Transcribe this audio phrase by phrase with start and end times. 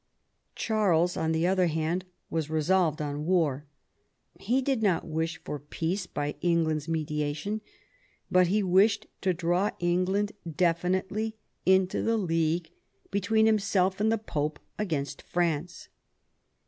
[0.55, 3.67] Charles on the other hand was resolved on war;
[4.39, 7.61] he did not wish for peace by England's mediation,
[8.31, 11.35] but he wished to draw England definitely
[11.67, 12.71] into the league
[13.11, 15.87] between himself and the Pope against France.